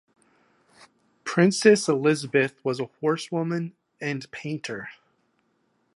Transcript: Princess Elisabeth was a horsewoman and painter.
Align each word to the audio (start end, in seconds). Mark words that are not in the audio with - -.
Princess 1.25 1.87
Elisabeth 1.87 2.55
was 2.65 2.79
a 2.79 2.89
horsewoman 3.01 3.75
and 4.01 4.31
painter. 4.31 4.89